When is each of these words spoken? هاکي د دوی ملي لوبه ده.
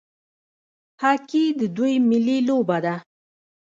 هاکي 1.03 1.43
د 1.59 1.61
دوی 1.77 1.93
ملي 2.09 2.37
لوبه 2.47 2.77
ده. 2.85 2.95